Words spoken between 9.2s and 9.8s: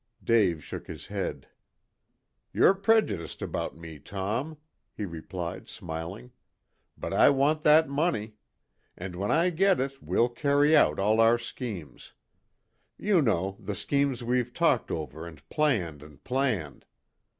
I get